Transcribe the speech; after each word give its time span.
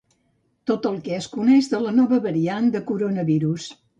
Tot 0.71 0.87
el 0.91 0.95
que 1.07 1.13
es 1.17 1.27
coneix 1.33 1.69
de 1.75 1.83
la 1.85 1.93
nova 1.99 2.19
variant 2.25 2.73
de 2.77 2.83
coronavirus. 2.91 3.71